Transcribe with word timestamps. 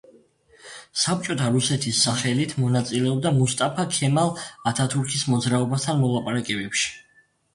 საბჭოთა 1.01 1.49
რუსეთის 1.55 1.99
სახელით 2.05 2.55
მონაწილეობდა 2.63 3.33
მუსტაფა 3.37 3.85
ქემალ 3.97 4.33
ათათურქის 4.71 5.27
მოძრაობასთან 5.35 6.03
მოლაპარაკებებში. 6.05 6.91